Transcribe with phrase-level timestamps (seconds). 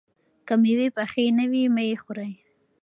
[0.47, 2.31] که مېوې پخې نه وي، مه یې خورئ.